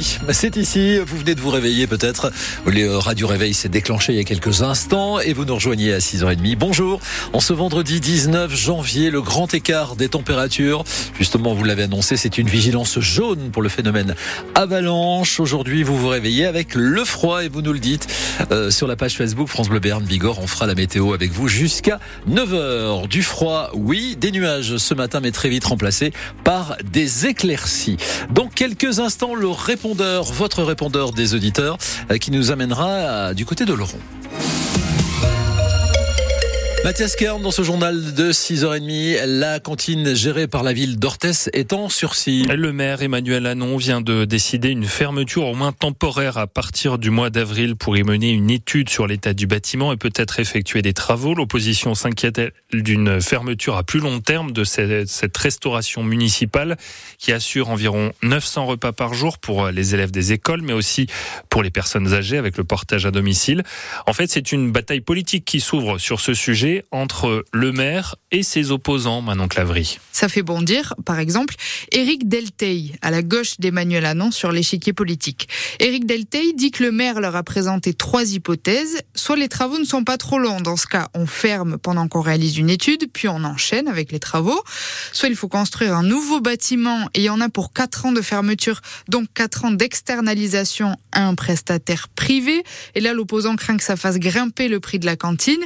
[0.00, 0.98] vendredi, c'est ici.
[0.98, 2.30] Vous venez de vous réveiller peut-être.
[2.66, 5.98] Le radio réveil s'est déclenché il y a quelques instants et vous nous rejoignez à
[5.98, 6.56] 6h30.
[6.56, 7.00] Bonjour.
[7.32, 10.84] En ce vendredi 19 janvier, le grand écart des températures.
[11.18, 14.14] Justement, vous l'avez annoncé, c'est une vigilance jaune pour le phénomène
[14.54, 15.40] avalanche.
[15.40, 18.06] Aujourd'hui, vous vous réveillez avec le froid et vous nous le dites
[18.50, 20.38] euh, sur la page Facebook France Bleu Berne Bigorre.
[20.40, 23.08] On fera la météo avec vous jusqu'à 9h.
[23.08, 26.12] Du froid, oui, des nuages ce matin, mais très vite remplacés
[26.44, 27.96] par des éclaircies.
[28.30, 29.48] Dans quelques instants, le
[29.94, 31.78] votre répondeur des auditeurs,
[32.10, 33.98] euh, qui nous amènera du côté de Laurent.
[36.82, 41.74] Mathias Kern, dans ce journal de 6h30, la cantine gérée par la ville d'Orthès est
[41.74, 42.44] en sursis.
[42.44, 47.10] Le maire Emmanuel Anon vient de décider une fermeture au moins temporaire à partir du
[47.10, 50.94] mois d'avril pour y mener une étude sur l'état du bâtiment et peut-être effectuer des
[50.94, 51.34] travaux.
[51.34, 52.40] L'opposition s'inquiète
[52.72, 56.78] d'une fermeture à plus long terme de cette restauration municipale
[57.18, 61.08] qui assure environ 900 repas par jour pour les élèves des écoles, mais aussi
[61.50, 63.64] pour les personnes âgées avec le portage à domicile.
[64.06, 68.42] En fait, c'est une bataille politique qui s'ouvre sur ce sujet entre le maire et
[68.42, 69.98] ses opposants, Manon Clavry.
[70.12, 71.54] Ça fait bondir, par exemple,
[71.92, 75.48] Éric Delteil, à la gauche d'Emmanuel Anon sur l'échiquier politique.
[75.78, 79.00] Éric Delteil dit que le maire leur a présenté trois hypothèses.
[79.14, 82.20] Soit les travaux ne sont pas trop longs, dans ce cas, on ferme pendant qu'on
[82.20, 84.62] réalise une étude, puis on enchaîne avec les travaux.
[85.12, 88.12] Soit il faut construire un nouveau bâtiment et il y en a pour quatre ans
[88.12, 92.62] de fermeture, donc quatre ans d'externalisation à un prestataire privé.
[92.94, 95.60] Et là, l'opposant craint que ça fasse grimper le prix de la cantine.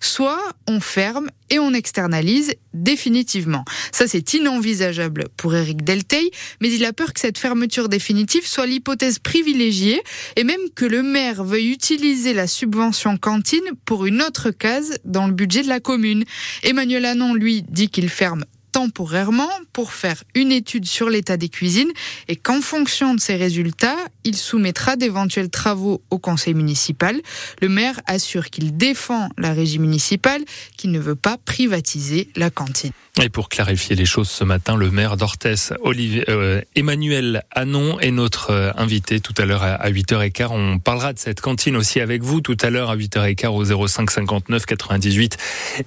[0.00, 3.64] Soit on ferme et on externalise définitivement.
[3.92, 8.66] Ça, c'est inenvisageable pour Eric Delteil, mais il a peur que cette fermeture définitive soit
[8.66, 10.02] l'hypothèse privilégiée
[10.36, 15.26] et même que le maire veuille utiliser la subvention cantine pour une autre case dans
[15.26, 16.24] le budget de la commune.
[16.62, 21.90] Emmanuel Anon, lui, dit qu'il ferme temporairement pour faire une étude sur l'état des cuisines
[22.28, 23.96] et qu'en fonction de ces résultats,
[24.30, 27.20] il soumettra d'éventuels travaux au conseil municipal.
[27.60, 30.42] Le maire assure qu'il défend la régie municipale,
[30.76, 32.92] qu'il ne veut pas privatiser la cantine.
[33.20, 38.50] Et pour clarifier les choses ce matin, le maire d'Orthès, euh, Emmanuel Anon, est notre
[38.50, 40.46] euh, invité tout à l'heure à 8h15.
[40.52, 44.10] On parlera de cette cantine aussi avec vous tout à l'heure à 8h15 au 05
[44.10, 45.36] 59 98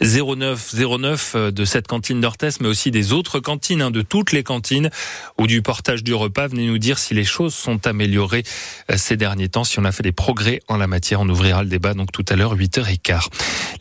[0.01, 4.43] 09 09 de cette cantine d'Orthès, mais aussi des autres cantines, hein, de toutes les
[4.43, 4.89] cantines
[5.39, 6.47] ou du portage du repas.
[6.47, 8.32] Venez nous dire si les choses sont améliorées
[8.91, 11.21] euh, ces derniers temps, si on a fait des progrès en la matière.
[11.21, 13.27] On ouvrira le débat donc tout à l'heure 8h15.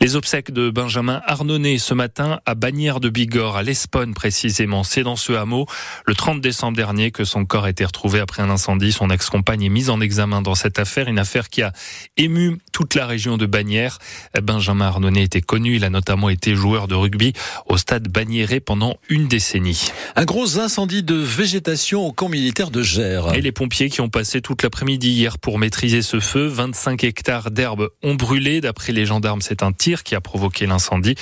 [0.01, 4.83] Les obsèques de Benjamin Arnonnet ce matin à Bagnères de Bigorre, à l'Esponne précisément.
[4.83, 5.65] C'est dans ce hameau,
[6.05, 8.91] le 30 décembre dernier, que son corps a été retrouvé après un incendie.
[8.91, 11.71] Son ex-compagne est mise en examen dans cette affaire, une affaire qui a
[12.17, 13.99] ému toute la région de Bagnères.
[14.41, 17.31] Benjamin Arnonnet était connu, il a notamment été joueur de rugby
[17.67, 19.85] au stade Bagnéré pendant une décennie.
[20.17, 23.33] Un gros incendie de végétation au camp militaire de Gers.
[23.33, 27.51] Et les pompiers qui ont passé toute l'après-midi hier pour maîtriser ce feu, 25 hectares
[27.51, 28.59] d'herbes ont brûlé.
[28.59, 31.15] D'après les gendarmes, c'est un tir qui a provoqué l'incendie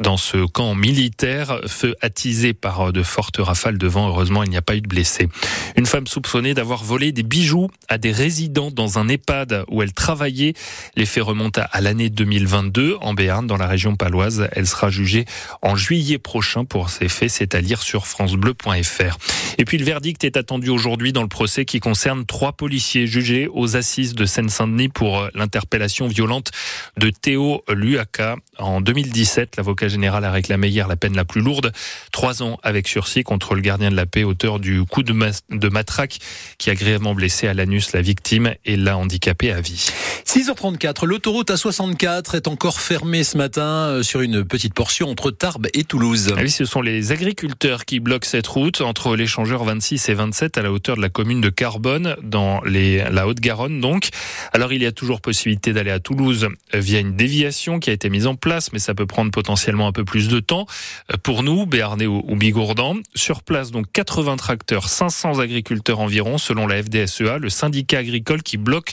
[0.00, 1.60] dans ce camp militaire.
[1.66, 4.08] Feu attisé par de fortes rafales de vent.
[4.08, 5.28] Heureusement, il n'y a pas eu de blessés.
[5.76, 9.94] Une femme soupçonnée d'avoir volé des bijoux à des résidents dans un EHPAD où elle
[9.94, 10.52] travaillait.
[10.98, 14.48] Les faits remontent à l'année 2022 en Béarn, dans la région paloise.
[14.50, 15.26] Elle sera jugée
[15.62, 17.30] en juillet prochain pour ces faits.
[17.30, 19.16] C'est à lire sur francebleu.fr.
[19.58, 23.46] Et puis le verdict est attendu aujourd'hui dans le procès qui concerne trois policiers jugés
[23.46, 26.50] aux assises de Seine-Saint-Denis pour l'interpellation violente
[26.96, 28.34] de Théo Luaka.
[28.58, 31.70] En 2017, l'avocat général a réclamé hier la peine la plus lourde,
[32.10, 35.14] trois ans avec sursis contre le gardien de la paix, auteur du coup de,
[35.50, 36.18] de matraque
[36.58, 39.92] qui a grièvement blessé à l'anus la victime et l'a handicapé à vie.
[40.26, 45.66] 6h34, l'autoroute A64 est encore fermée ce matin euh, sur une petite portion entre Tarbes
[45.74, 46.32] et Toulouse.
[46.36, 50.58] Ah oui, ce sont les agriculteurs qui bloquent cette route entre l'échangeur 26 et 27
[50.58, 54.08] à la hauteur de la commune de Carbone dans les, la Haute-Garonne donc.
[54.52, 58.08] Alors il y a toujours possibilité d'aller à Toulouse via une déviation qui a été
[58.08, 60.66] mise en place, mais ça peut prendre potentiellement un peu plus de temps.
[61.12, 66.66] Euh, pour nous, Béarnais ou Bigourdan, sur place donc 80 tracteurs, 500 agriculteurs environ selon
[66.66, 68.92] la FDSEA, le syndicat agricole qui bloque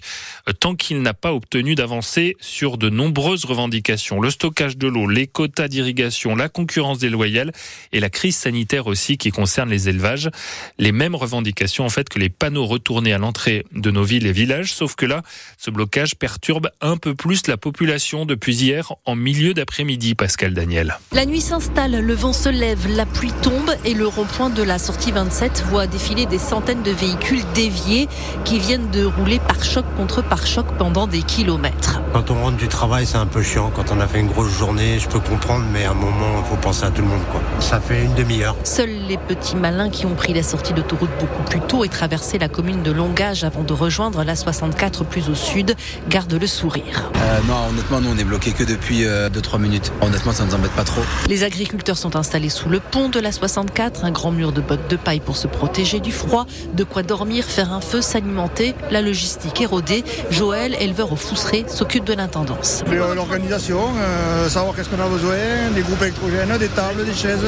[0.50, 1.76] euh, tant qu'il n'a pas obtenu
[2.40, 4.20] sur de nombreuses revendications.
[4.20, 7.52] Le stockage de l'eau, les quotas d'irrigation, la concurrence déloyale
[7.92, 10.30] et la crise sanitaire aussi qui concerne les élevages.
[10.78, 14.32] Les mêmes revendications en fait que les panneaux retournés à l'entrée de nos villes et
[14.32, 15.22] villages, sauf que là,
[15.58, 20.98] ce blocage perturbe un peu plus la population depuis hier en milieu d'après-midi, Pascal Daniel.
[21.12, 24.80] La nuit s'installe, le vent se lève, la pluie tombe et le rond-point de la
[24.80, 28.08] sortie 27 voit défiler des centaines de véhicules déviés
[28.44, 31.75] qui viennent de rouler par choc contre par choc pendant des kilomètres.
[31.76, 32.02] Mètres.
[32.14, 33.72] Quand on rentre du travail, c'est un peu chiant.
[33.76, 36.46] Quand on a fait une grosse journée, je peux comprendre, mais à un moment, il
[36.46, 37.24] faut penser à tout le monde.
[37.32, 37.42] Quoi.
[37.60, 38.56] Ça fait une demi-heure.
[38.64, 42.38] Seuls les petits malins qui ont pris la sortie d'autoroute beaucoup plus tôt et traversé
[42.40, 45.76] la commune de Longage avant de rejoindre la 64 plus au sud
[46.10, 47.12] gardent le sourire.
[47.18, 49.92] Euh, non, honnêtement, nous on est bloqué que depuis 2-3 euh, minutes.
[50.02, 51.02] Honnêtement, ça nous embête pas trop.
[51.28, 54.90] Les agriculteurs sont installés sous le pont de la 64, un grand mur de bottes
[54.90, 59.02] de paille pour se protéger du froid, de quoi dormir, faire un feu, s'alimenter, la
[59.02, 60.04] logistique érodée.
[60.32, 62.84] Joël, éleveur au Fousseret, s'occupe de l'intendance.
[63.16, 65.36] L'organisation, euh, savoir qu'est-ce qu'on a besoin,
[65.74, 67.46] des groupes électrogènes, des tables, des chaises,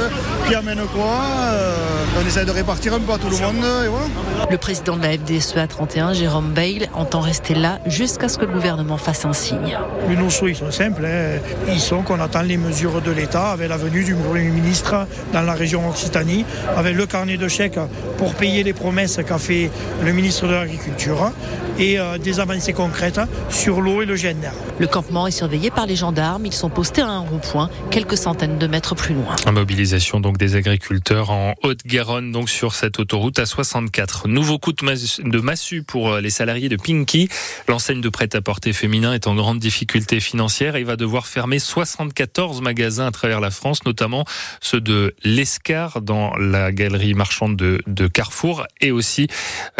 [0.48, 1.20] qui amènent quoi.
[1.52, 1.76] Euh,
[2.22, 4.08] on essaie de répartir un peu à tout le monde et voilà.
[4.50, 8.54] Le président de la FDSEA 31, Jérôme Bail, entend rester là jusqu'à ce que le
[8.54, 9.78] gouvernement fasse un signe.
[10.10, 11.06] Nos souhaits sont simples.
[11.06, 11.40] Hein.
[11.68, 15.42] Ils sont qu'on attend les mesures de l'État avec la venue du Premier ministre dans
[15.42, 17.80] la région Occitanie, avec le carnet de chèques
[18.18, 19.70] pour payer les promesses qu'a fait
[20.04, 21.32] le ministre de l'Agriculture
[21.80, 23.20] et euh, des avancées concrètes
[23.50, 24.54] sur l'eau et le GNR.
[24.80, 26.46] Le campement est surveillé par les gendarmes.
[26.46, 29.36] Ils sont postés à un rond-point, quelques centaines de mètres plus loin.
[29.46, 34.28] La mobilisation donc des agriculteurs en Haute-Garonne, donc sur cette autoroute à 64.
[34.28, 37.28] Nouveau coup de massue pour euh, les salariés de Pinky.
[37.68, 43.08] L'enseigne de prêt-à-porter féminin est en grande difficulté financière et va devoir fermer 74 magasins
[43.08, 44.24] à travers la France, notamment
[44.62, 49.28] ceux de l'Escar dans la galerie marchande de, de Carrefour et aussi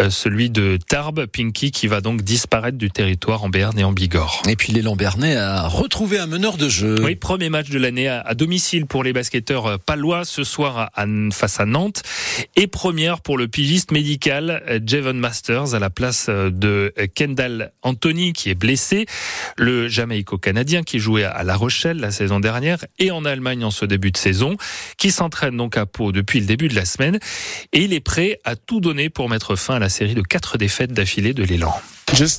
[0.00, 3.92] euh, celui de Tarbes, Pinky qui va donc disparaître du territoire en Berne et en
[3.92, 4.17] Bigorre.
[4.48, 6.96] Et puis l'élan Bernay a retrouvé un meneur de jeu.
[7.02, 11.60] Oui, premier match de l'année à, domicile pour les basketteurs palois ce soir à, face
[11.60, 12.02] à Nantes
[12.56, 18.50] et première pour le pigiste médical Javon Masters à la place de Kendall Anthony qui
[18.50, 19.06] est blessé,
[19.56, 23.84] le Jamaïco-Canadien qui jouait à La Rochelle la saison dernière et en Allemagne en ce
[23.84, 24.56] début de saison,
[24.96, 27.18] qui s'entraîne donc à Pau depuis le début de la semaine
[27.72, 30.58] et il est prêt à tout donner pour mettre fin à la série de quatre
[30.58, 31.74] défaites d'affilée de l'élan.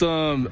[0.01, 0.48] Um,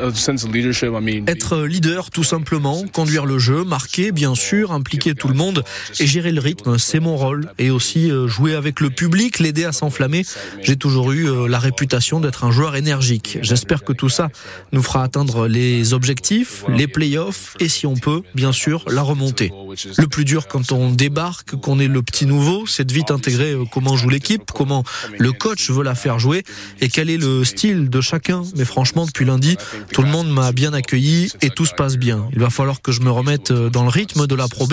[1.28, 5.64] Être leader, tout simplement, conduire le jeu, marquer, bien sûr, impliquer tout le monde
[6.00, 7.52] et gérer le rythme, c'est mon rôle.
[7.58, 10.24] Et aussi euh, jouer avec le public, l'aider à s'enflammer.
[10.62, 13.40] J'ai toujours eu euh, la réputation d'être un joueur énergique.
[13.42, 14.30] J'espère que tout ça
[14.72, 19.52] nous fera atteindre les objectifs, les playoffs et si on peut, bien sûr, la remontée.
[19.98, 23.54] Le plus dur quand on débarque, qu'on est le petit nouveau, c'est de vite intégrer
[23.54, 24.84] euh, comment joue l'équipe, comment
[25.18, 26.44] le coach veut la faire jouer
[26.82, 28.44] et quel est le style de chacun.
[28.56, 29.58] Mais franchement, depuis lundi,
[29.92, 32.28] tout le monde m'a bien accueilli et tout se passe bien.
[32.34, 34.68] Il va falloir que je me remette euh, dans le rythme de la Pro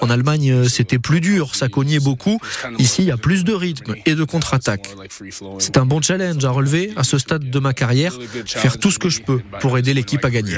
[0.00, 2.38] En Allemagne, euh, c'était plus dur, ça cognait beaucoup.
[2.78, 4.94] Ici, il y a plus de rythme et de contre-attaque.
[5.58, 8.98] C'est un bon challenge à relever à ce stade de ma carrière, faire tout ce
[8.98, 10.56] que je peux pour aider l'équipe à gagner.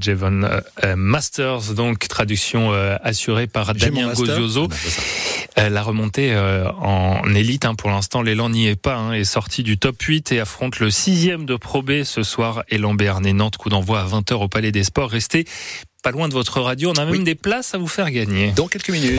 [0.00, 2.72] Jevon euh, Masters, donc traduction
[3.02, 4.68] assurée par Damien Gozioso.
[5.58, 9.24] Euh, la remontée euh, en élite, hein, pour l'instant, l'élan n'y est pas, hein, est
[9.24, 13.32] sorti du top 8 et affronte le sixième de Pro B ce soir, Élan et
[13.32, 15.10] Nantes, coup d'envoi à 20h au Palais des Sports.
[15.10, 15.46] Restez
[16.02, 18.52] pas loin de votre radio, on a même des places à vous faire gagner.
[18.52, 19.12] Dans quelques minutes.